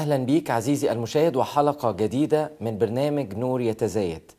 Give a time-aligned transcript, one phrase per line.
[0.00, 4.32] أهلا بيك عزيزي المشاهد وحلقة جديدة من برنامج نور يتزايد.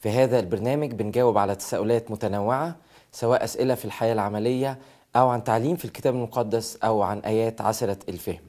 [0.00, 2.76] في هذا البرنامج بنجاوب على تساؤلات متنوعة
[3.12, 4.78] سواء أسئلة في الحياة العملية
[5.16, 8.40] أو عن تعليم في الكتاب المقدس أو عن آيات عسرة الفهم.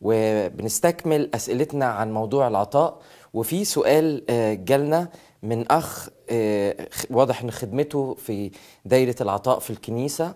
[0.00, 2.98] وبنستكمل أسئلتنا عن موضوع العطاء.
[3.34, 5.08] وفي سؤال آه، جالنا
[5.42, 6.76] من أخ آه،
[7.10, 8.50] واضح إن خدمته في
[8.84, 10.34] دايرة العطاء في الكنيسة.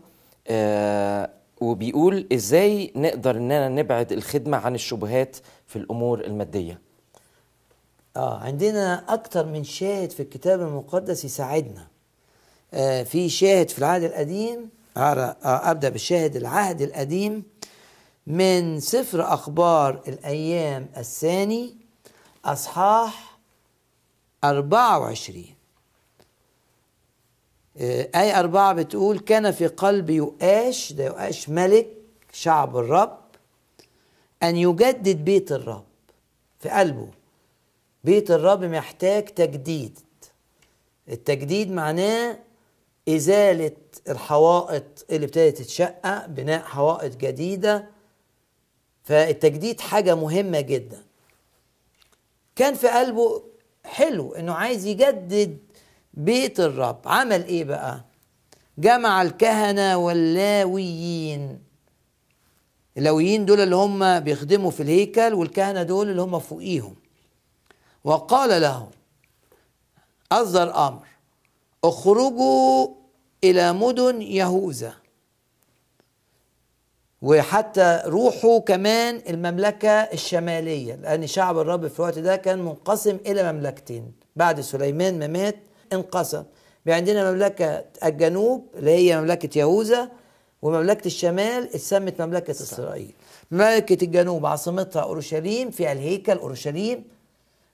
[0.49, 6.81] آه، وبيقول إزاي نقدر إننا نبعد الخدمة عن الشبهات في الأمور المادية.
[8.17, 11.87] آه عندنا أكتر من شاهد في الكتاب المقدس يساعدنا.
[12.75, 17.43] آه في شاهد في العهد القديم آه أبدأ بالشاهد العهد القديم
[18.27, 21.77] من سفر أخبار الأيام الثاني
[22.45, 23.39] أصحاح
[24.45, 25.54] 24 آه،
[27.81, 31.89] آية أربعة بتقول كان في قلب يؤاش ده يؤاش ملك
[32.33, 33.19] شعب الرب
[34.43, 35.85] أن يجدد بيت الرب
[36.61, 37.09] في قلبه.
[38.05, 39.99] بيت الرب محتاج تجديد.
[41.09, 42.39] التجديد معناه
[43.09, 43.73] إزالة
[44.09, 47.87] الحوائط اللي ابتدت تتشقق بناء حوائط جديدة.
[49.05, 51.03] فالتجديد حاجة مهمة جدا.
[52.57, 53.43] كان في قلبه
[53.85, 55.59] حلو إنه عايز يجدد
[56.17, 57.01] بيت الرب.
[57.07, 58.05] عمل إيه بقى؟
[58.79, 61.59] جمع الكهنة واللاويين.
[62.99, 66.97] اللاويين دول اللي هم بيخدموا في الهيكل والكهنة دول اللي هم فوقيهم.
[68.05, 68.91] وقال لهم
[70.33, 71.07] أصدر أمر.
[71.85, 72.89] اخرجوا
[73.45, 74.95] إلى مدن يهوذا.
[77.23, 84.13] وحتى روحوا كمان المملكة الشمالية لأن شعب الرب في الوقت ده كان منقسم إلى مملكتين.
[84.37, 85.57] بعد سليمان ما مات
[85.95, 86.43] انقسم
[86.87, 90.11] عندنا مملكة الجنوب اللي هي مملكة يهوذا
[90.63, 93.13] ومملكة الشمال اتسمت مملكة إسرائيل.
[93.51, 97.05] مملكة الجنوب عاصمتها أورشليم فيها الهيكل أورشليم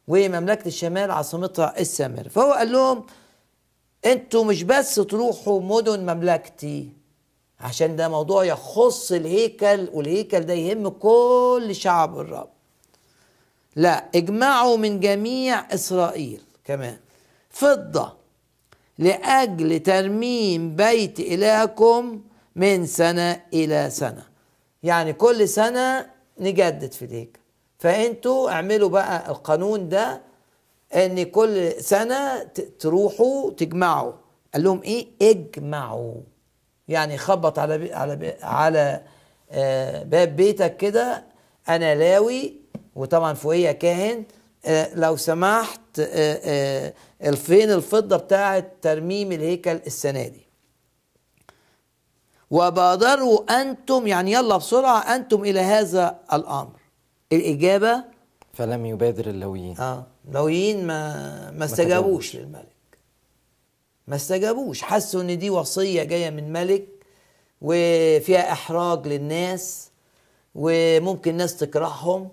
[0.09, 3.07] ومملكة الشمال عاصمتها السامرة فهو قال لهم
[4.07, 6.89] أنتوا مش بس تروحوا مدن مملكتي
[7.61, 12.49] عشان ده موضوع يخص الهيكل والهيكل ده يهم كل شعب الرب.
[13.77, 16.97] لا اجمعوا من جميع إسرائيل كمان.
[17.51, 18.13] فضة
[18.99, 22.21] لأجل ترميم بيت إلهكم
[22.57, 24.23] من سنة إلى سنة.
[24.83, 26.07] يعني كل سنة
[26.39, 27.41] نجدد في الهيكل
[27.79, 30.21] فأنتوا اعملوا بقى القانون ده
[30.95, 32.43] إن كل سنة
[32.79, 34.13] تروحوا تجمعوا.
[34.55, 36.15] قال لهم إيه؟ اجمعوا.
[36.89, 39.03] يعني خبط على بي على بي على
[39.51, 41.25] آه باب بيتك كده
[41.69, 42.55] أنا لاوي
[42.97, 44.25] وطبعا فوقية كاهن
[44.67, 46.93] آه لو سمحت آه
[47.35, 50.47] فين الفضة بتاعه ترميم الهيكل السنة دي.
[52.51, 56.81] وبادروا أنتم يعني يلا بسرعة أنتم إلى هذا الأمر.
[57.33, 58.05] الإجابة؟
[58.53, 59.79] فلم يبادر اللويين.
[59.79, 62.37] آه اللويين ما ما استجابوش.
[62.37, 62.67] للملك.
[64.07, 64.83] ما استجابوش.
[64.83, 66.89] حسوا إن دي وصية جاية من ملك
[67.61, 69.91] وفيها إحراج للناس
[70.55, 72.29] وممكن ناس تكرههم.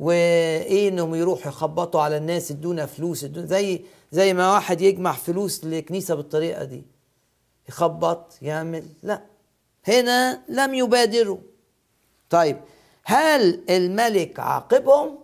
[0.00, 5.64] وإيه إنهم يروحوا يخبطوا على الناس ادونا فلوس ادونا زي زي ما واحد يجمع فلوس
[5.64, 6.84] لكنيسة بالطريقة دي.
[7.68, 9.22] يخبط يعمل لا.
[9.84, 11.38] هنا لم يبادروا.
[12.30, 12.60] طيب
[13.04, 15.18] هل الملك عاقبهم؟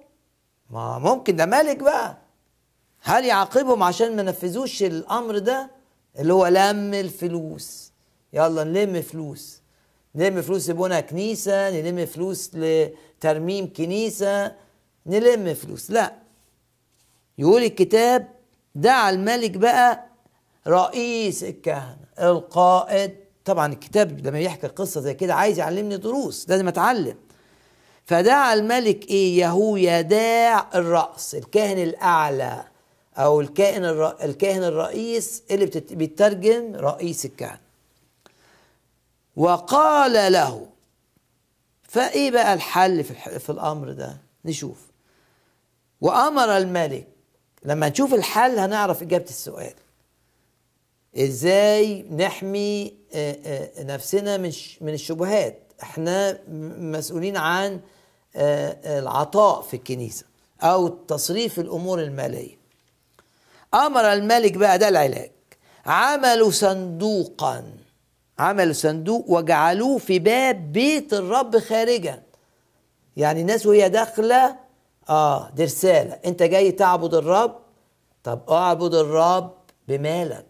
[0.70, 2.16] ما ممكن ده ملك بقى.
[3.02, 5.70] هل يعاقبهم عشان ما نفذوش الأمر ده؟
[6.18, 7.92] اللي هو لم الفلوس.
[8.32, 9.60] يلا نلم فلوس.
[10.14, 14.65] نلم فلوس لبنى كنيسة نلم فلوس لترميم كنيسة.
[15.06, 16.14] نلم فلوس لا
[17.38, 18.28] يقول الكتاب
[18.74, 20.06] دعا الملك بقى
[20.66, 23.14] رئيس الكهنة القائد
[23.44, 27.16] طبعا الكتاب لما يحكي قصة زي كده عايز يعلمني دروس لازم أتعلم
[28.06, 32.64] فدعا الملك إيه يهويداع الرأس الكاهن الأعلى
[33.16, 33.84] أو الكائن.
[34.22, 35.66] الكاهن الرئيس اللي.
[35.90, 37.58] بيترجم رئيس الكهنة
[39.36, 40.66] وقال له
[41.82, 43.38] فإيه بقى الحل في.
[43.38, 44.85] في الأمر ده نشوف
[46.00, 47.06] وأمر الملك.
[47.64, 49.74] لما نشوف الحل هنعرف إجابة السؤال.
[51.16, 56.38] إزاي نحمي آه، آه، نفسنا من من الشبهات؟ إحنا
[56.78, 57.80] مسؤولين عن
[58.36, 60.24] آه، العطاء في الكنيسة
[60.62, 62.56] أو تصريف الأمور المالية.
[63.74, 65.30] أمر الملك بقى ده العلاج.
[65.86, 67.72] عملوا صندوقا.
[68.38, 72.22] عملوا صندوق وجعلوه في باب بيت الرب خارجا.
[73.16, 74.56] يعني الناس وهي داخلة
[75.08, 76.18] آه دي رسالة.
[76.26, 77.56] أنت جاي تعبد الرب؟
[78.24, 79.54] طب أعبد الرب
[79.88, 80.46] بمالك.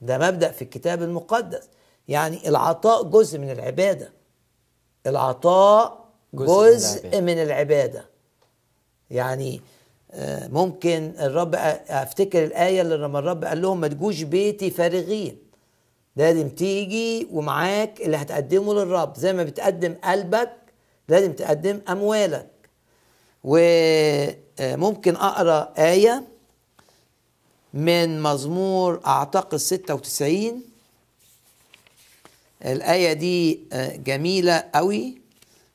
[0.00, 1.68] ده مبدأ في الكتاب المقدس.
[2.08, 4.12] يعني العطاء جزء من العبادة.
[5.06, 7.20] العطاء جزء جزء, من العبادة.
[7.20, 8.04] من العبادة.
[9.10, 9.60] يعني
[10.10, 11.54] آه، ممكن الرب
[11.88, 15.38] أفتكر الآية اللي لما الرب قال لهم ما تجوش بيتي فارغين.
[16.16, 19.16] لازم تيجي ومعاك اللي هتقدمه للرب.
[19.16, 20.52] زي ما بتقدم قلبك
[21.08, 22.50] لازم تقدم أموالك.
[23.48, 26.24] وممكن أقرأ آية
[27.74, 30.62] من مزمور أعتقد 96
[32.64, 35.18] الآية دي آه، جميلة قوي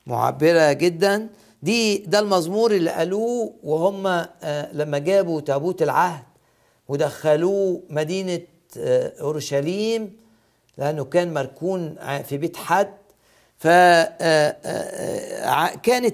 [0.06, 1.28] معبرة جدا.
[1.62, 6.24] دي ده المزمور اللي قالوه وهم آه، لما جابوا تابوت العهد
[6.88, 8.40] ودخلوه مدينة
[8.78, 10.16] آه، أورشليم
[10.78, 11.96] لأنه كان مركون
[12.28, 12.94] في بيت حد.
[13.58, 15.00] فكانت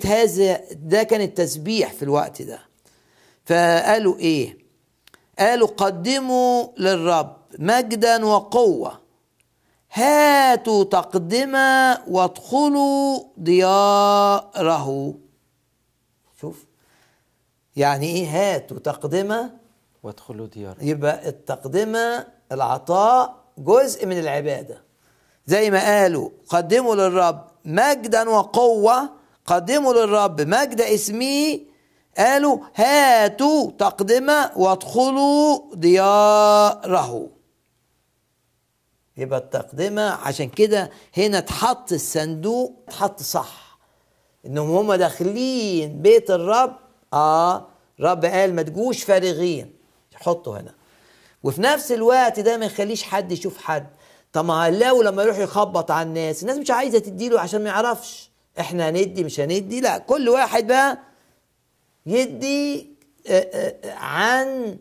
[0.07, 2.59] هذا ده كان التسبيح في الوقت ده.
[3.45, 4.59] فقالوا إيه؟
[5.39, 9.01] قالوا قدموا للرب مجدا وقوة.
[9.93, 15.15] هاتوا تقدمة وادخلوا دياره.
[16.41, 16.65] شوف
[17.77, 19.51] يعني إيه هاتوا تقدمة؟
[20.03, 24.83] وادخلوا ديار يبقى التقدمة العطاء جزء من العبادة.
[25.47, 29.11] زي ما قالوا قدموا للرب مجدا وقوة
[29.47, 31.61] قدموا للرب مجد اسمه
[32.19, 37.29] قالوا هاتوا تقدمة وادخلوا دياره.
[39.17, 43.79] يبقى التقدمة عشان كده هنا اتحط الصندوق اتحط صح.
[44.47, 46.77] إنهم هم داخلين بيت الرب.
[47.13, 47.67] آه
[48.01, 49.75] رب قال ما تجوش فارغين.
[50.15, 50.75] حطوا هنا.
[51.43, 53.87] وفي نفس الوقت ده ما يخليش حد يشوف حد.
[54.33, 56.43] طب ما لو لما يروح يخبط على الناس.
[56.43, 58.31] الناس مش عايزة تديله عشان ما يعرفش.
[58.61, 60.99] إحنا هندي مش هندي؟ لا كل واحد بقى
[62.07, 62.91] يدي
[63.29, 64.79] آه، آه، عن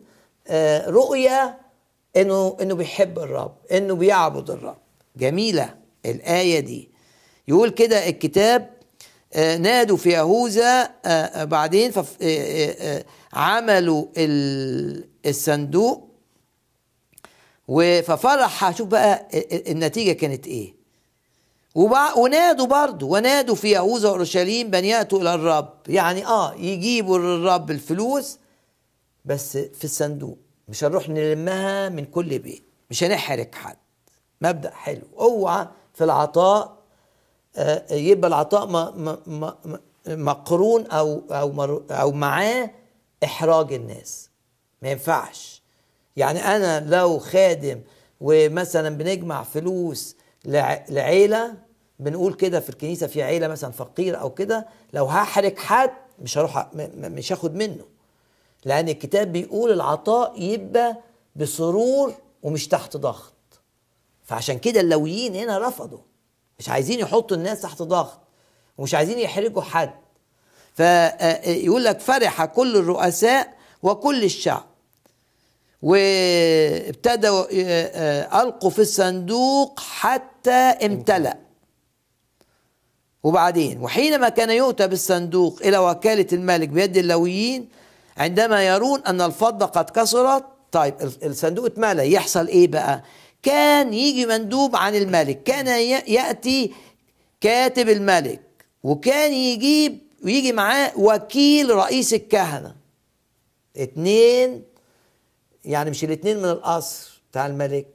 [0.48, 1.58] آه، رؤية
[2.16, 4.78] إنه إنه بيحب الرب إنه بيعبد الرب.
[5.16, 5.74] جميلة
[6.06, 6.90] الآية دي.
[7.48, 8.70] يقول كده الكتاب
[9.36, 10.90] نادوا في يهوذا
[11.44, 11.92] بعدين
[13.32, 16.09] عملوا ال- الصندوق
[18.02, 20.74] ففرح شوف بقى ال- ال- النتيجة كانت إيه.
[22.16, 25.72] ونادوا برضه ونادوا في يهوذا وأورشليم بن يأتوا إلى الرب.
[25.88, 28.38] يعني آه يجيبوا للرب الفلوس
[29.24, 30.38] بس في الصندوق.
[30.68, 32.64] مش هنروح نلمها من كل بيت.
[32.90, 33.76] مش هنحرك حد.
[34.40, 35.02] مبدأ حلو.
[35.18, 36.80] أوعى في العطاء
[37.56, 38.66] آه، يبقى العطاء
[40.06, 42.70] مقرون أو أو أو معاه
[43.24, 44.30] إحراج الناس.
[44.82, 45.59] ما ينفعش.
[46.16, 47.80] يعني أنا لو خادم
[48.20, 51.54] ومثلا بنجمع فلوس لع- لعيلة
[51.98, 55.90] بنقول كده في الكنيسة في عيلة مثلا فقير أو كده لو هحرج حد
[56.22, 57.84] مش هروح مش هاخد منه.
[58.64, 60.96] لأن الكتاب بيقول العطاء يبقى
[61.36, 63.32] بسرور ومش تحت ضغط.
[64.24, 65.98] فعشان كده اللويين هنا رفضوا.
[66.58, 68.18] مش عايزين يحطوا الناس تحت ضغط
[68.78, 69.90] ومش عايزين يحرجوا حد.
[70.74, 74.64] فيقول لك فرح كل الرؤساء وكل الشعب.
[75.82, 81.36] وابتدوا آه، ألقوا في الصندوق حتى امتلأ.
[83.22, 87.68] وبعدين وحينما كان يؤتى بالصندوق إلى وكالة الملك بيد اللويين
[88.16, 90.94] عندما يرون أن الفضة قد كسرت طيب
[91.24, 93.02] الصندوق اتملى يحصل إيه بقى؟
[93.42, 95.42] كان يجي مندوب عن الملك.
[95.42, 95.66] كان
[96.08, 96.72] يأتي
[97.40, 98.40] كاتب الملك
[98.82, 102.74] وكان يجيب ويجي معاه وكيل رئيس الكهنة.
[103.76, 104.62] اتنين
[105.64, 107.86] يعني مش الاتنين من القصر بتاع الملك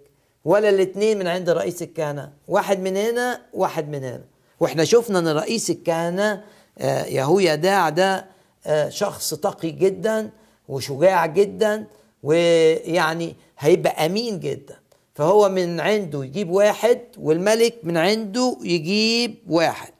[0.45, 2.31] ولا الاتنين من عند رئيس الكهنة.
[2.47, 4.23] واحد من هنا واحد من هنا.
[4.59, 6.43] وإحنا شفنا ان رئيس الكهنة
[6.79, 8.25] آه، يهويا داع ده
[8.65, 10.29] آه، شخص تقي جدا
[10.69, 11.85] وشجاع جدا
[12.23, 14.75] ويعني هيبقى أمين جدا.
[15.15, 19.91] فهو من عنده يجيب واحد والملك من عنده يجيب واحد.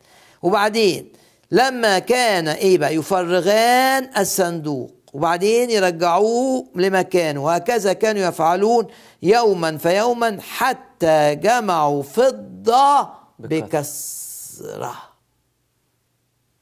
[0.43, 1.09] وبعدين
[1.51, 4.91] لما كان إيه بقى؟ يفرغان الصندوق.
[5.15, 7.43] وبعدين يرجعوه لمكانه.
[7.43, 8.87] وهكذا كانوا يفعلون
[9.23, 13.09] يوما فيوما حتى جمعوا فضة.
[13.39, 14.95] بكثرة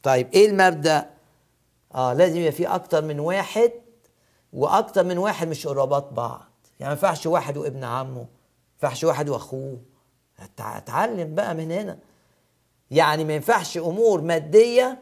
[0.04, 1.10] طيب إيه المبدأ؟
[1.96, 3.72] آه لازم يبقى في أكتر من واحد
[4.54, 6.46] وأكتر من واحد مش قرابات بعض.
[6.80, 8.26] يعني ما ينفعش واحد وابن عمه ما
[8.84, 9.78] ينفعش واحد وأخوه.
[10.40, 11.98] اتع- اتعلم بقى من هنا.
[12.92, 15.00] يعني ما ينفعش أمور مادية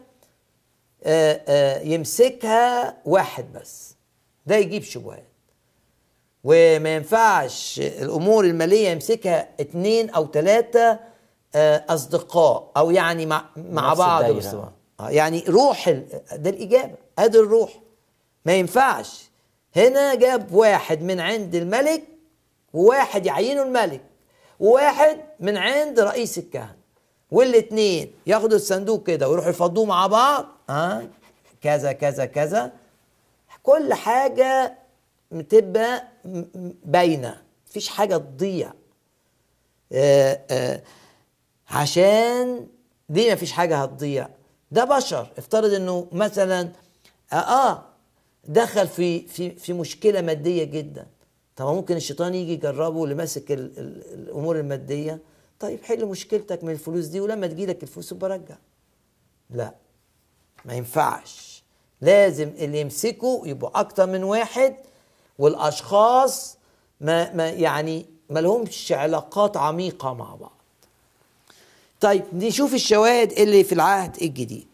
[1.84, 3.94] يمسكها واحد بس.
[4.46, 5.24] ده يجيب شبهات.
[6.44, 10.98] وما ينفعش الأمور المالية يمسكها اتنين أو ثلاثة
[11.88, 14.22] أصدقاء أو يعني مع مع بعض
[15.00, 16.94] آه، يعني روح ال- ده الإجابة.
[17.18, 17.70] ادي الروح.
[18.44, 19.30] ما ينفعش.
[19.76, 22.02] هنا جاب واحد من عند الملك
[22.72, 24.00] وواحد يعينه الملك
[24.60, 26.76] وواحد من عند رئيس الكهنة.
[27.32, 31.08] والاثنين ياخدوا الصندوق كده ويروحوا يفضوه مع بعض ها
[31.60, 32.72] كذا كذا كذا.
[33.62, 34.78] كل حاجة
[35.30, 36.08] بتبقى
[36.84, 38.72] باينة مفيش حاجة تضيع.
[39.92, 40.82] آه، آه،
[41.70, 42.66] عشان
[43.08, 44.28] دي مفيش حاجة هتضيع.
[44.70, 46.68] ده بشر افترض إنه مثلا
[47.32, 47.82] آه, آه
[48.44, 51.06] دخل في في في مشكلة مادية جدا.
[51.56, 55.18] طب ممكن الشيطان يجي يجربه اللي ماسك ال- ال- الأمور المادية؟
[55.62, 58.56] طيب حل مشكلتك من الفلوس دي ولما تجيلك الفلوس برجع
[59.50, 59.74] لا
[60.64, 61.62] ما ينفعش.
[62.00, 64.76] لازم اللي يمسكوا يبقوا أكتر من واحد
[65.38, 66.56] والأشخاص
[67.00, 70.52] ما, ما يعني ما لهمش علاقات عميقة مع بعض.
[72.00, 74.66] طيب نشوف الشواهد اللي في العهد الجديد.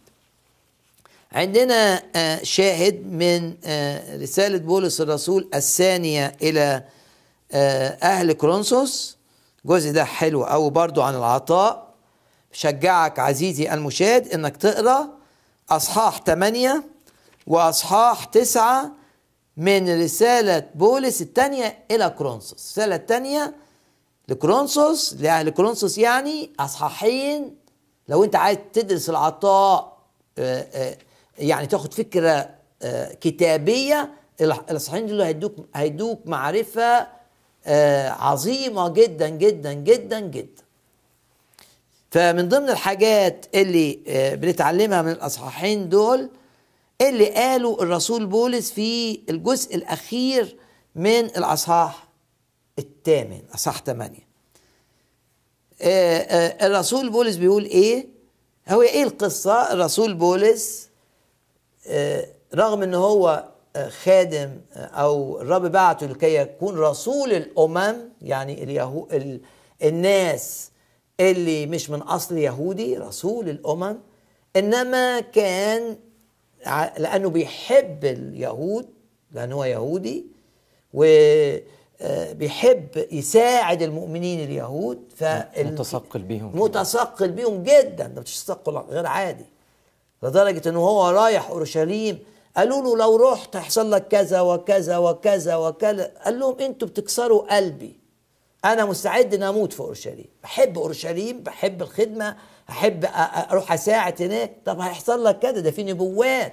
[1.33, 6.85] عندنا آه، شاهد من آه، رسالة بولس الرسول الثانية إلى
[7.53, 9.18] آه، أهل كورنثوس.
[9.65, 11.89] الجزء ده حلو أوي برضو عن العطاء.
[12.53, 15.09] شجعك عزيزي المشاهد إنك تقرأ
[15.71, 16.85] أصحاح 8
[17.47, 18.93] وأصحاح 9
[19.57, 22.53] من رسالة بولس الثانية إلى كورنثوس.
[22.53, 23.55] الرسالة الثانية
[24.29, 27.57] لكورنثوس لأهل كورنثوس يعني أصحاحين.
[28.09, 29.99] لو أنت عايز تدرس العطاء
[30.39, 30.97] آه، آه،
[31.39, 32.51] يعني تاخد فكرة
[32.83, 34.11] آه، كتابية
[34.41, 37.18] الأصحاحين دول هيدوك هيدوك معرفة
[37.67, 40.63] آه، عظيمة جدا جدا جدا جدا.
[42.11, 46.31] فمن ضمن الحاجات اللي آه، بنتعلمها من الأصحاحين دول
[47.01, 50.57] اللي قاله الرسول بولس في الجزء الأخير
[50.95, 52.09] من الأصحاح
[52.79, 54.19] الثامن أصحاح 8
[55.83, 58.07] آه، الرسول بولس بيقول إيه؟
[58.69, 60.89] هو إيه القصة؟ الرسول بولس
[62.55, 63.49] رغم إن هو
[63.89, 69.41] خادم آه، أو الرب بعته لكي يكون رسول الأمم يعني اليهو ال...
[69.83, 70.71] الناس
[71.21, 73.97] اللي مش من أصل يهودي رسول الأمم.
[74.57, 75.97] إنما كان
[76.99, 78.87] لأنه بيحب اليهود
[79.33, 80.27] لأنه هو يهودي
[80.95, 86.61] وبيحب يساعد المؤمنين اليهود فال- متثقل بيهم.
[86.61, 88.07] متثقل بيهم جدا.
[88.07, 89.45] ده مش تثقل غير عادي.
[90.23, 92.19] لدرجة إنه هو رايح أورشليم
[92.59, 96.13] قالوا له لو رحت هيحصل لك كذا وكذا وكذا وكذا.
[96.25, 97.99] قال لهم أنتوا بتكسروا قلبي.
[98.65, 100.27] أنا مستعد إن أموت في اورشليم.
[100.43, 102.37] بحب اورشليم بحب الخدمة
[102.71, 103.05] احب
[103.51, 104.57] أروح اساعد هناك.
[104.65, 106.53] طب هيحصل لك كده ده في نبوات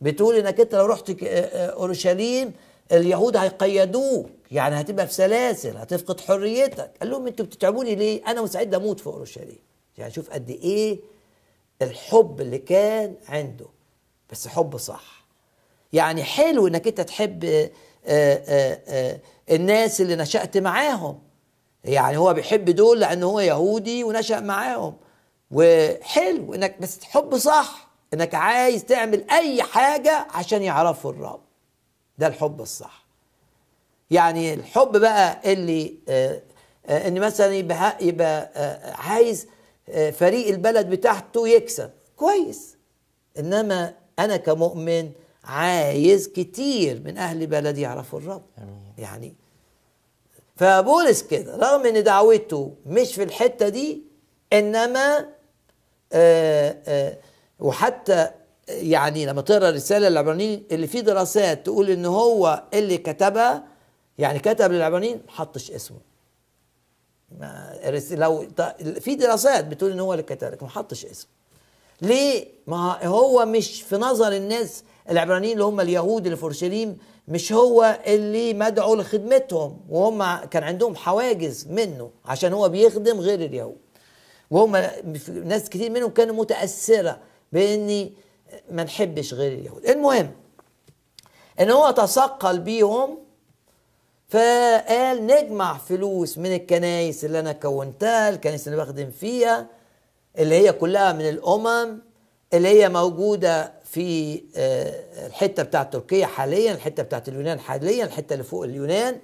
[0.00, 2.52] بتقول انك انت لو رحت اورشليم
[2.92, 4.30] اليهود هيقيدوك.
[4.50, 6.90] يعني هتبقى في سلاسل هتفقد حريتك.
[7.00, 9.60] قال لهم أنتوا بتتعبوني ليه؟ أنا مستعد أموت في اورشليم.
[9.98, 11.00] يعني شوف قد إيه
[11.82, 13.66] الحب اللي كان عنده.
[14.30, 15.19] بس حب صح.
[15.92, 17.70] يعني حلو إنك أنت تحب آه،
[18.06, 19.20] آه، آه،
[19.50, 21.18] الناس اللي نشأت معاهم.
[21.84, 24.96] يعني هو بيحب دول لأن هو يهودي ونشأ معاهم.
[25.50, 31.40] وحلو إنك بس حب صح إنك عايز تعمل أي حاجة عشان يعرفوا الرب.
[32.18, 33.04] ده الحب الصح.
[34.10, 35.94] يعني الحب بقى اللي
[36.88, 38.50] إن مثلا يبقى يبقى
[38.98, 39.46] عايز
[40.12, 41.90] فريق البلد بتاعته يكسب.
[42.16, 42.76] كويس.
[43.38, 45.10] إنما أنا كمؤمن
[45.50, 48.42] عايز كتير من أهل بلدي يعرفوا الرب.
[48.98, 49.34] يعني
[50.56, 54.02] فبولس كده رغم إن دعوته مش في الحتة دي
[54.52, 55.26] إنما
[56.12, 57.16] آه آه
[57.58, 58.30] وحتى
[58.68, 63.64] يعني لما تقرأ الرساله للعبرانيين اللي فيه دراسات تقول إن هو اللي كتبها
[64.18, 65.98] يعني كتب للعبرانيين ما حطش اسمه
[68.10, 68.48] لو
[69.00, 71.30] في دراسات بتقول إن هو اللي كتب لكن ما حطش اسمه
[72.02, 77.52] ليه؟ ما هو مش في نظر الناس العبرانيين اللي هم اليهود اللي في اورشليم مش
[77.52, 83.76] هو اللي مدعو لخدمتهم وهم كان عندهم حواجز منه عشان هو بيخدم غير اليهود.
[84.50, 84.76] وهم
[85.44, 87.18] ناس كتير منهم كانوا متأثرة
[87.52, 88.12] بإني
[88.70, 89.86] ما نحبش غير اليهود.
[89.86, 90.30] المهم
[91.60, 93.18] إن هو تثقل بيهم
[94.28, 99.66] فقال نجمع فلوس من الكنايس اللي أنا كونتها الكنايس اللي بخدم فيها
[100.38, 101.98] اللي هي كلها من الأمم
[102.54, 108.44] اللي هي موجودة في آه، الحتة بتاعت تركيا حاليا الحتة بتاعت اليونان حاليا الحتة اللي
[108.44, 109.18] فوق اليونان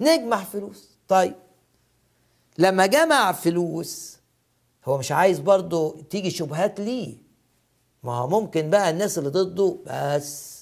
[0.00, 0.88] نجمع فلوس.
[1.08, 1.34] طيب
[2.58, 4.18] لما جمع فلوس
[4.84, 7.14] هو مش عايز برضه تيجي شبهات ليه؟
[8.02, 10.58] ما هو ممكن بقى الناس اللي ضده بس.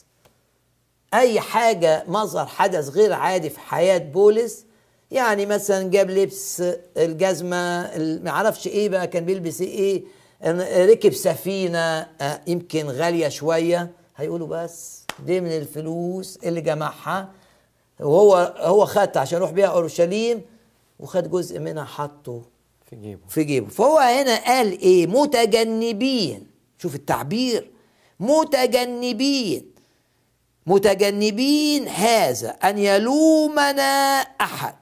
[1.14, 4.64] أي حاجة مظهر حدث غير عادي في حياة بولس
[5.10, 6.62] يعني مثلا جاب لبس
[6.96, 10.04] الجزمة ما أعرفش إيه بقى كان بيلبس إيه
[10.44, 11.78] ركب سفينة
[12.20, 13.90] آه، يمكن غالية شوية.
[14.16, 17.28] هيقولوا بس دي من الفلوس اللي جمعها.
[18.00, 20.42] وهو هو خدها عشان يروح بيها أورشليم
[21.00, 22.42] وخد جزء منها حطه
[22.90, 23.20] في جيبه.
[23.28, 23.68] في جيبه.
[23.68, 26.46] فهو هنا قال إيه؟ متجنبين.
[26.78, 27.70] شوف التعبير.
[28.20, 29.70] متجنبين.
[30.66, 34.74] متجنبين هذا أن يلومنا أحد.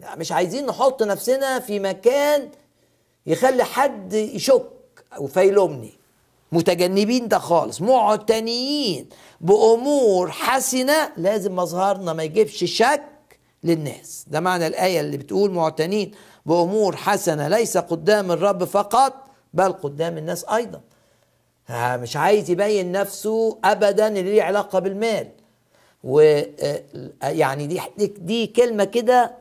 [0.00, 2.48] يعني مش عايزين نحط نفسنا في مكان
[3.26, 4.70] يخلي حد يشك
[5.16, 5.92] أو فيلومني
[6.52, 9.08] متجنبين ده خالص معتنيين
[9.40, 13.02] بأمور حسنة لازم مظهرنا ما يجيبش شك
[13.64, 14.24] للناس.
[14.28, 16.10] ده معنى الآية اللي بتقول معتنين
[16.46, 19.14] بأمور حسنة ليس قدام الرب فقط
[19.54, 20.80] بل قدام الناس أيضا.
[21.70, 25.28] مش عايز يبين نفسه ابدا اللي ليه علاقة بالمال.
[26.04, 26.40] و
[27.22, 27.80] يعني دي
[28.18, 29.32] دي كلمة كده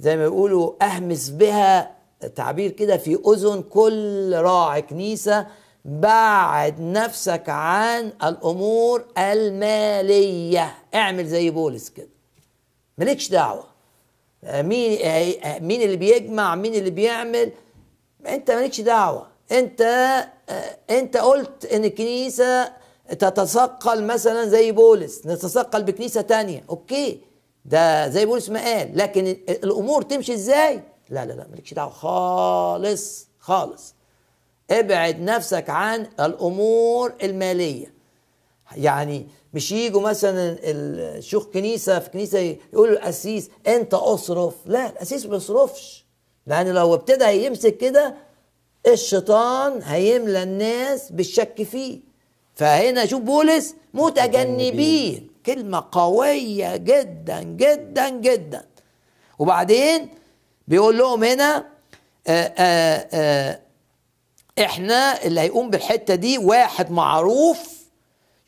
[0.00, 1.95] زي ما يقولوا أهمس بها
[2.36, 5.46] تعبير كده في أذن كل راعي كنيسة
[5.84, 10.74] بعد نفسك عن الأمور المالية.
[10.94, 12.08] اعمل زي بولس كده.
[12.98, 13.64] مالكش دعوة.
[14.42, 14.98] مين
[15.60, 17.52] مين اللي بيجمع؟ مين اللي بيعمل؟
[18.26, 19.26] انت مالكش دعوة.
[19.52, 19.82] انت
[20.90, 22.72] انت قلت ان الكنيسة
[23.08, 26.64] تتثقل مثلا زي بولس نتثقل بكنيسة تانية.
[26.70, 27.20] أوكي.
[27.64, 28.90] ده زي بولس ما قال.
[28.94, 31.90] لكن الأمور تمشي إزاي؟ لا لا لا مالكش دعوة.
[31.90, 33.94] خالص خالص.
[34.70, 37.94] ابعد نفسك عن الأمور المالية.
[38.76, 42.38] يعني مش يجوا مثلا الشيوخ كنيسة في كنيسة
[42.72, 44.54] يقولوا القسيس أنت أصرف.
[44.66, 46.04] لا القسيس ما بيصرفش.
[46.46, 48.14] لأن لو ابتدى يمسك كده
[48.86, 52.00] الشيطان هيملى الناس بالشك فيه.
[52.54, 55.30] فهنا شوف بولس متجنبين.
[55.46, 58.64] كلمة قوية جدا جدا جدا.
[59.38, 60.08] وبعدين
[60.68, 61.64] بيقول لهم هنا
[62.26, 62.52] آآ
[63.12, 63.60] آآ
[64.58, 67.76] إحنا اللي هيقوم بالحتة دي واحد معروف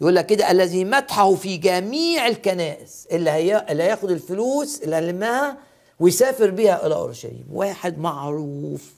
[0.01, 5.57] يقول لك كده الذي مدحه في جميع الكنائس اللي هي اللي هياخد الفلوس اللي هلمها
[6.01, 7.47] ويسافر بيها إلى أورشليم.
[7.53, 8.93] واحد معروف.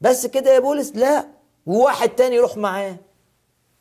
[0.00, 1.26] بس كده يا بولس لا
[1.66, 2.96] وواحد تاني يروح معاه.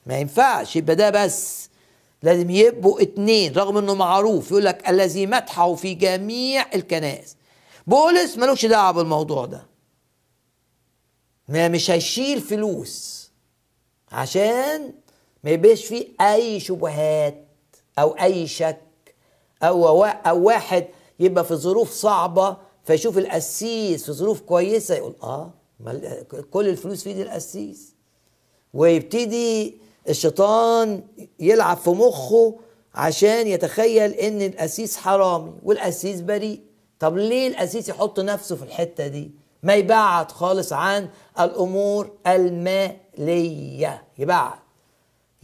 [0.06, 1.70] ما ينفعش يبقى ده بس.
[2.24, 4.52] لازم يبقوا اتنين رغم إنه معروف.
[4.52, 7.36] يقول لك الذي مدحه في جميع الكنائس.
[7.88, 9.66] بولس ملوش دعوة بالموضوع ده.
[11.50, 13.30] ما مش هيشيل فلوس
[14.12, 14.94] عشان
[15.44, 17.46] ما يبقاش فيه أي شبهات
[18.00, 18.82] أو أي شك
[19.64, 20.88] أو أو واحد
[21.20, 25.54] يبقى في ظروف صعبة فيشوف القسيس في ظروف كويسة يقول آه
[26.52, 27.94] كل الفلوس في إيد القسيس.
[28.74, 29.78] ويبتدي
[30.10, 31.04] الشيطان
[31.40, 32.60] يلعب في مخه
[32.96, 36.60] عشان يتخيل إن القسيس حرامي والقسيس بريء.
[37.00, 39.32] طب ليه القسيس يحط نفسه في الحتة دي؟
[39.64, 44.04] ما يبعد خالص عن الأمور المالية.
[44.18, 44.60] يبعد.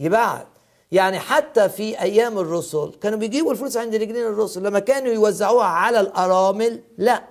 [0.00, 0.46] يبعد.
[0.92, 6.00] يعني حتى في أيام الرسل كانوا بيجيبوا الفلوس عند رجلين الرسل لما كانوا يوزعوها على
[6.00, 7.24] الأرامل لا.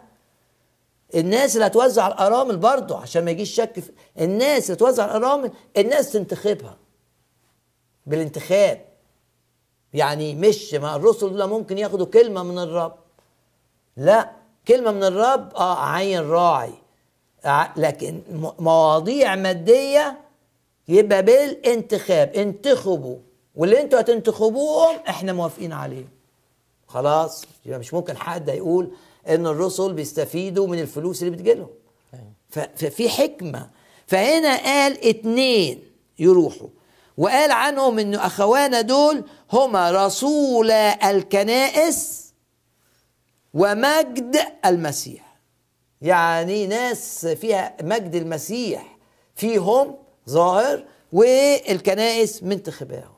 [1.16, 6.12] الناس اللي هتوزع الأرامل برضه عشان ما يجيش شك في الناس اللي توزع الأرامل الناس
[6.12, 6.78] تنتخبها.
[8.06, 8.86] بالانتخاب.
[9.94, 12.96] يعني مش ما الرسل دول ممكن ياخدوا كلمة من الرب.
[13.98, 14.30] لا
[14.68, 16.74] كلمة من الرب آه عين راعي.
[17.78, 18.22] لكن
[18.60, 20.18] مواضيع مادية
[20.88, 23.18] يبقى بالانتخاب انتخبوا.
[23.56, 26.06] واللي أنتوا هتنتخبوهم إحنا موافقين عليه.
[26.88, 28.92] خلاص يبقى مش ممكن حد هيقول
[29.30, 31.70] إن الرسل بيستفيدوا من الفلوس اللي بتجيلهم
[32.50, 33.70] ففي حكمة.
[34.08, 35.84] فهنا قال اتنين
[36.20, 36.68] يروحوا.
[37.18, 39.24] وقال عنهم ان أخوانا دول
[39.54, 42.21] هما رسول الكنائس
[43.54, 45.32] ومجد المسيح.
[46.02, 48.98] يعني ناس فيها مجد المسيح
[49.36, 49.96] فيهم
[50.30, 53.12] ظاهر والكنائس من انتخابهم.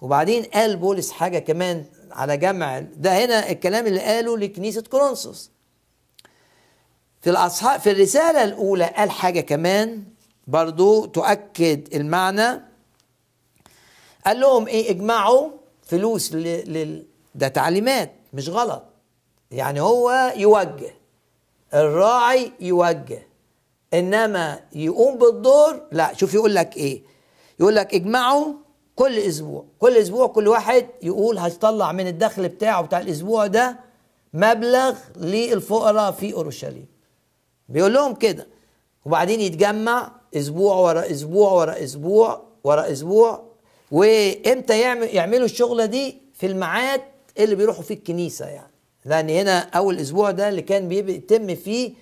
[0.00, 5.50] وبعدين قال بولس حاجة كمان على جمع ده هنا الكلام اللي قاله لكنيسة كورنثوس.
[7.22, 10.04] في الأصحاب في الرسالة الأولى قال حاجة كمان
[10.46, 12.62] برضو تؤكد المعنى.
[14.26, 15.50] قال لهم إيه اجمعوا
[15.82, 16.32] فلوس.
[16.32, 17.06] لل...
[17.34, 18.84] ده تعليمات مش غلط.
[19.50, 20.94] يعني هو يوجه
[21.74, 23.26] الراعي يوجه
[23.94, 27.02] إنما يقوم بالدور لا شوف يقول لك إيه؟
[27.60, 28.54] يقول لك اجمعوا
[28.96, 33.76] كل أسبوع كل أسبوع كل واحد يقول هيطلع من الدخل بتاعه بتاع الأسبوع ده
[34.34, 36.86] مبلغ للفقراء في أورشليم.
[37.68, 38.46] بيقول لهم كده.
[39.04, 43.44] وبعدين يتجمع أسبوع ورا أسبوع ورا أسبوع ورا أسبوع.
[43.90, 47.00] وإمتى يعمل يعملوا الشغلة دي؟ في الميعاد
[47.38, 48.72] اللي بيروحوا فيه الكنيسة يعني.
[49.06, 51.92] لأن هنا أول أسبوع ده اللي كان بيتم فيه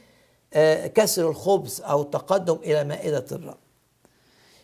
[0.55, 3.57] آه، كسر الخبز أو التقدم إلى مائدة الرب.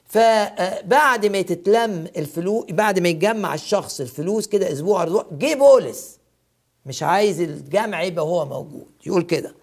[0.07, 6.19] فبعد ما تتلم الفلوس بعد ما يتجمع الشخص الفلوس كده أسبوع أسبوع جه بولس.
[6.87, 8.87] مش عايز الجمع يبقى هو موجود.
[9.07, 9.55] يقول كده.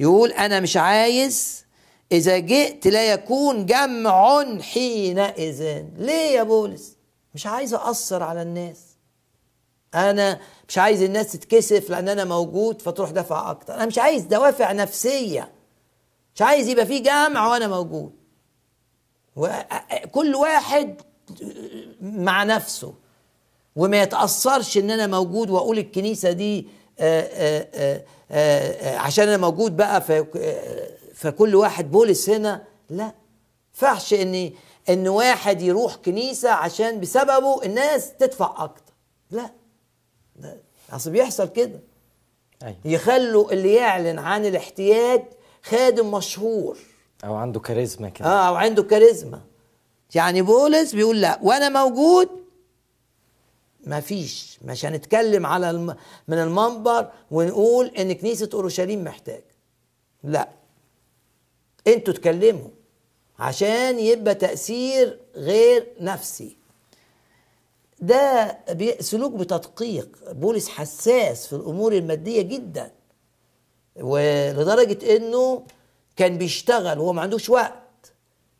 [0.00, 1.64] يقول أنا مش عايز
[2.12, 5.84] إذا جئت لا يكون جمع حينئذ.
[5.96, 6.96] ليه يا بولس؟
[7.34, 8.78] مش عايز أثر على الناس.
[9.94, 10.40] أنا
[10.72, 13.74] مش عايز الناس تتكسف لأن أنا موجود فتروح دفع أكتر.
[13.74, 15.52] أنا مش عايز دوافع نفسية.
[16.34, 18.12] مش عايز يبقى في جمع وأنا موجود.
[20.12, 21.00] كل واحد
[22.00, 22.94] مع نفسه.
[23.76, 26.66] وما يتأثرش إن أنا موجود وأقول الكنيسة دي
[26.98, 27.28] آآ
[27.74, 30.00] آآ آآ عشان أنا موجود بقى
[31.14, 32.64] فكل واحد بولس هنا.
[32.90, 33.12] لا.
[33.72, 34.50] فحش إن
[34.88, 38.92] إن واحد يروح كنيسة عشان بسببه الناس تدفع أكتر.
[39.30, 39.50] لا.
[40.92, 41.80] أصل بيحصل كده.
[42.62, 42.76] أيوة.
[42.84, 45.22] يخلوا اللي يعلن عن الاحتياج
[45.62, 46.78] خادم مشهور.
[47.24, 48.26] أو عنده كاريزما كده.
[48.28, 49.40] آه أو عنده كاريزما.
[50.14, 52.28] يعني بولس بيقول لا وأنا موجود؟
[53.86, 54.58] ما فيش.
[54.64, 55.96] مش هنتكلم على الم...
[56.28, 59.42] من المنبر ونقول إن كنيسة أورشليم محتاج
[60.24, 60.48] لا.
[61.86, 62.68] أنتوا اتكلموا
[63.38, 66.56] عشان يبقى تأثير غير نفسي.
[68.02, 68.58] ده
[69.00, 72.90] سلوك بتدقيق بولس حساس في الأمور المادية جدا.
[73.96, 75.62] ولدرجة إنه
[76.16, 78.12] كان بيشتغل وهو ما عندوش وقت.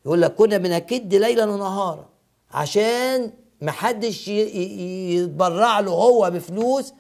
[0.07, 2.09] يقول لك كنا بنكد ليلا ونهارا
[2.51, 6.93] عشان ما حدش يتبرع له هو بفلوس.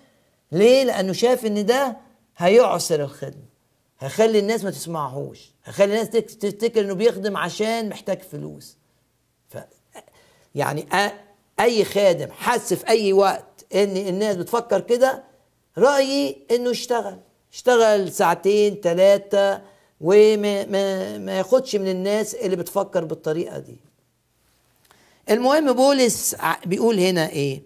[0.52, 1.96] ليه؟ لأنه شاف إن ده
[2.37, 3.52] هيعسر الخدمة.
[4.00, 5.52] هيخلي الناس ما تسمعهوش.
[5.64, 8.76] هيخلي الناس تفتكر إنه بيخدم عشان محتاج فلوس.
[9.48, 9.57] ف
[10.55, 10.87] يعني
[11.62, 15.25] أي خادم حس في أي وقت إن الناس بتفكر كده
[15.79, 17.18] رأيي إنه يشتغل
[17.53, 19.62] يشتغل ساعتين ثلاثة
[20.01, 23.77] وما ما, ما ياخدش من الناس اللي بتفكر بالطريقة دي.
[25.31, 27.62] المهم بولس بيقول هنا إيه؟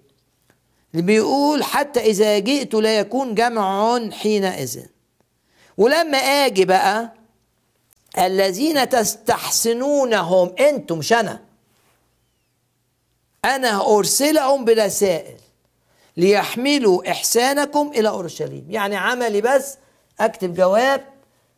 [0.95, 4.81] بيقول حتى إذا جئت لا يكون جمع حينئذ.
[5.77, 7.13] ولما آجي بقى
[8.19, 11.41] الذين تستحسنونهم أنتم مش أنا
[13.47, 15.37] أنا أرسلهم برسائل
[16.17, 18.67] ليحملوا إحسانكم إلى أورشليم.
[18.71, 19.77] يعني عملي بس
[20.21, 21.05] أكتب جواب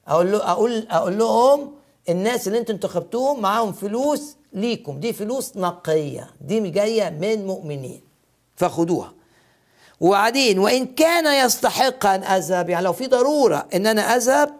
[0.09, 1.74] أقول له أقول أقول لهم
[2.09, 5.01] الناس اللي أنتم انتخبتوهم معاهم فلوس ليكم.
[5.01, 8.03] دي فلوس نقية دي جاية من مؤمنين.
[8.57, 9.12] فخدوها.
[10.01, 14.55] وبعدين وإن كان يستحق أن أذهب يعني لو في ضرورة إن أنا أذهب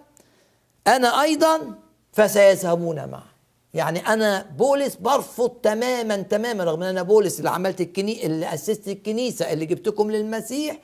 [0.87, 1.75] أنا أيضا
[2.12, 3.28] فسيذهبون معي
[3.74, 8.88] يعني أنا بولس برفض تماما تماما رغم إن أنا بولس اللي عملت الكني اللي أسست
[8.88, 10.78] الكنيسة اللي جبتكم للمسيح.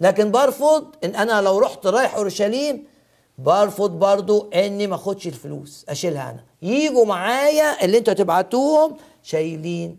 [0.00, 2.84] لكن برفض إن أنا لو رحت رايح أورشليم
[3.38, 6.44] برفض برضو إني ما أخدش الفلوس أشيلها أنا.
[6.62, 9.98] يجوا معايا اللي أنتوا تبعتوهم شايلين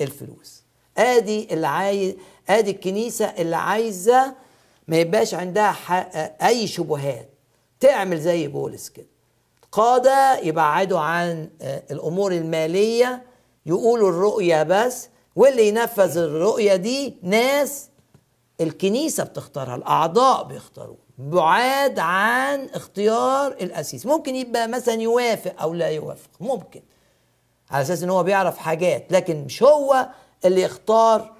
[0.00, 0.62] الفلوس.
[0.98, 2.14] آدي اللي عايز
[2.48, 4.34] آدي الكنيسة اللي عايزة
[4.88, 5.76] ما يبقاش عندها
[6.46, 7.30] أي شبهات.
[7.80, 9.06] تعمل زي بولس كده.
[9.72, 11.50] قادة يبعدوا عن
[11.90, 13.22] الأمور المالية
[13.66, 17.88] يقولوا الرؤية بس واللي ينفذ الرؤية دي ناس
[18.60, 26.30] الكنيسة بتختارها الأعضاء بيختاروا بعاد عن اختيار الأسيس ممكن يبقى مثلا يوافق أو لا يوافق
[26.40, 26.82] ممكن
[27.70, 30.08] على أساس إن هو بيعرف حاجات لكن مش هو
[30.44, 31.32] اللي يختار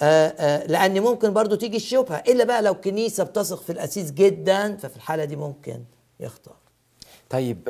[0.00, 4.76] آآ آآ لأن ممكن برضو تيجي الشبهة إلا بقى لو كنيسة بتثق في الأسيس جدا
[4.76, 5.84] ففي الحالة دي ممكن
[6.20, 6.56] يختار.
[7.30, 7.68] طيب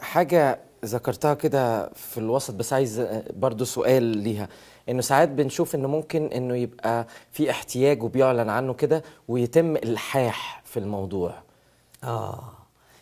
[0.00, 3.00] حاجة ذكرتها كده في الوسط بس عايز
[3.36, 4.48] برضو سؤال ليها.
[4.88, 10.78] إنه ساعات بنشوف إنه ممكن إنه يبقى في احتياج وبيعلن عنه كده ويتم إلحاح في
[10.78, 11.42] الموضوع.
[12.04, 12.52] آه.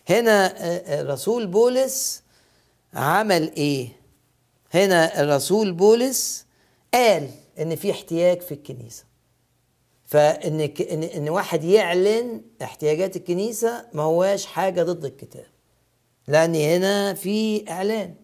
[0.09, 0.53] هنا
[0.89, 2.23] رسول بولس
[2.93, 3.89] عمل إيه؟
[4.73, 6.45] هنا الرسول بولس
[6.93, 9.03] قال إن في احتياج في الكنيسة.
[10.05, 10.59] فإن
[10.91, 15.45] ان إن واحد يعلن احتياجات الكنيسة ما هواش حاجة ضد الكتاب.
[16.29, 18.15] لأن هنا في إعلان.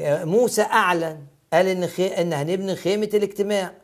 [0.00, 2.06] موسى أعلن قال إن خي...
[2.06, 3.74] إن هنبني خيمة الاجتماع.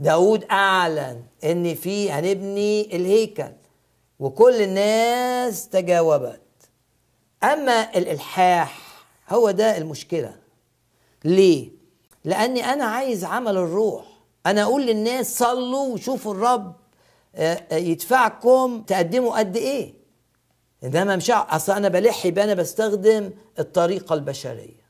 [0.00, 3.52] داود أعلن إن في هنبني الهيكل
[4.18, 6.40] وكل الناس تجاوبت.
[7.44, 8.78] أما الإلحاح
[9.28, 10.36] هو ده المشكلة.
[11.24, 11.68] ليه؟
[12.24, 14.04] لأني أنا عايز عمل الروح.
[14.46, 16.74] أنا أقول للناس صلوا وشوفوا الرب
[17.34, 19.99] آه، آه، يدفعكم تقدموا قد إيه.
[20.84, 24.80] انما مش أصل أنا بلح يبقى أنا بستخدم الطريقة البشرية.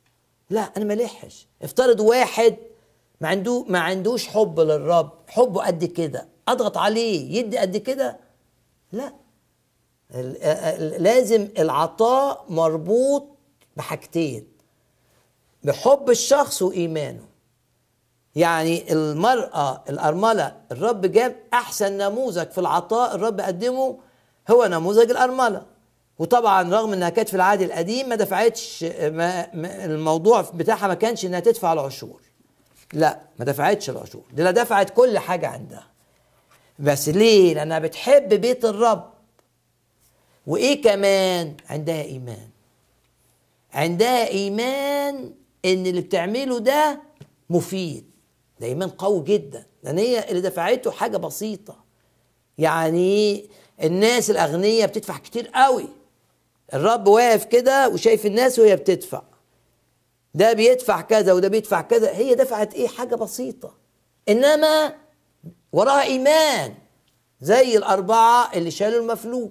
[0.51, 2.57] لا أنا ما لحش افترض واحد
[3.21, 8.17] ما عنده ما عندوش حب للرب حبه قد كده أضغط عليه يدي قد كده؟
[8.93, 9.13] لا.
[10.99, 13.27] لازم العطاء مربوط
[13.77, 14.47] بحاجتين
[15.65, 17.25] بحب الشخص وإيمانه.
[18.35, 23.99] يعني المرأة الأرملة الرب جاب أحسن نموذج في العطاء الرب قدمه
[24.51, 25.63] هو نموذج الأرملة.
[26.21, 29.55] وطبعا رغم إنها كانت في العهد القديم ما دفعتش ما
[29.85, 32.21] الموضوع بتاعها ما كانش إنها تدفع العشور.
[32.93, 34.23] لا ما دفعتش العشور.
[34.33, 35.87] دي لا دفعت كل حاجة عندها.
[36.79, 39.11] بس ليه؟ لأنها بتحب بيت الرب.
[40.47, 42.49] وإيه كمان؟ عندها إيمان.
[43.73, 47.01] عندها إيمان إن اللي بتعمله ده
[47.51, 48.11] مفيد.
[48.61, 49.67] ده إيمان قوي جدا.
[49.83, 51.77] لأن هي اللي دفعته حاجة بسيطة.
[52.59, 53.45] يعني
[53.83, 56.00] الناس الأغنياء بتدفع كتير قوي.
[56.75, 59.23] الرب واقف كده وشايف الناس وهي بتدفع.
[60.35, 62.11] ده بيدفع كذا وده بيدفع كذا.
[62.11, 63.75] هي دفعت إيه؟ حاجة بسيطة.
[64.29, 64.93] إنما
[65.73, 66.75] وراها إيمان
[67.41, 69.51] زي الأربعة اللي شالوا المفلوج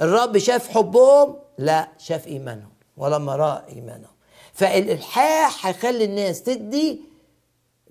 [0.00, 2.72] الرب شاف حبهم؟ لا شاف إيمانهم.
[2.96, 4.12] ولما رأى إيمانهم.
[4.52, 7.00] فالإلحاح هيخلي الناس تدي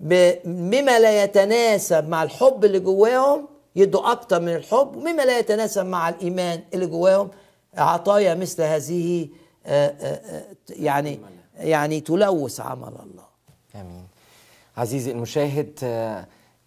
[0.00, 6.08] بما لا يتناسب مع الحب اللي جواهم يدوا أكتر من الحب ومما لا يتناسب مع
[6.08, 7.30] الإيمان اللي جواهم.
[7.76, 9.28] عطايا مثل هذه
[9.66, 11.20] آه، آه، آه، يعني
[11.56, 13.24] يعني تلوث عمل الله.
[13.74, 14.06] آمين.
[14.76, 15.74] عزيزي المشاهد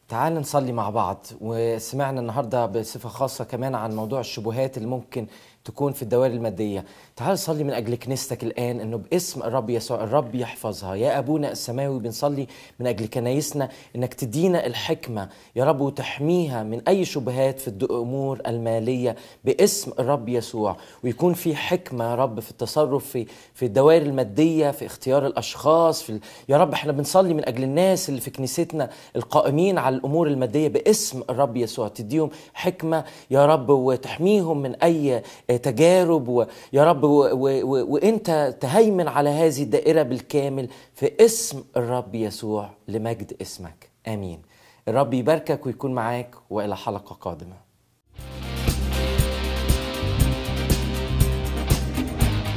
[0.10, 1.26] تعال نصلي مع بعض.
[1.42, 5.28] وسمعنا النهارده بصفة خاصة كمان عن موضوع الشبهات اللي ممكن
[5.66, 6.86] تكون في الدوائر المادية.
[7.22, 12.00] تعال نصلي من أجل كنيستك الآن إنه باسم الرب يسوع الرب يحفظها يا أبونا السماوي
[12.00, 12.48] بنصلي
[12.80, 19.16] من أجل كنايسنا إنك تدينا الحكمة يا رب وتحميها من أي شبهات في الأمور المالية
[19.46, 24.86] باسم الرب يسوع ويكون في حكمة يا رب في التصرف في في الدوائر المادية في
[24.86, 26.20] اختيار الأشخاص في ال...
[26.50, 31.22] يا رب إحنا بنصلي من أجل الناس اللي في كنيستنا القائمين على الأمور المادية باسم
[31.30, 37.11] الرب يسوع تديهم حكمة يا رب وتحميهم من أي تجارب ويا رب.
[37.12, 43.89] وإنت تهيمن على هذه الدائرة بالكامل في اسم الرب يسوع لمجد اسمك.
[44.08, 44.41] آمين.
[44.88, 47.56] الرب يباركك ويكون معاك وإلى حلقة قادمة.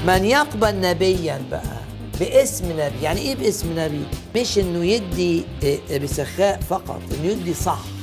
[0.07, 1.77] من يقبل نبيا بقى
[2.21, 4.03] باسم نبي يعني إيه باسم نبي؟
[4.37, 7.94] مش إنه يدي آه، بسخاء فقط إنه يدي صح.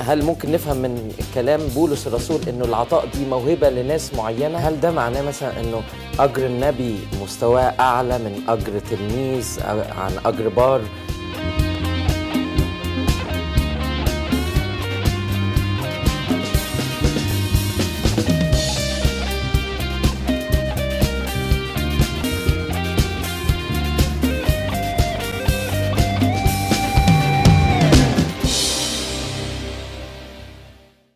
[0.00, 4.90] هل ممكن نفهم من كلام بولس الرسول إنه العطاء دي موهبة لناس معينة؟ هل ده
[4.90, 5.82] معناه مثلا إنه
[6.18, 9.58] أجر النبي مستواه أعلى من أجر تلميذ
[9.98, 10.80] عن أجر بار؟